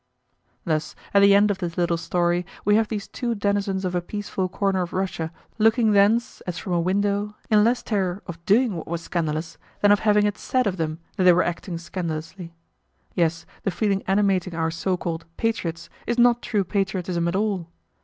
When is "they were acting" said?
11.25-11.77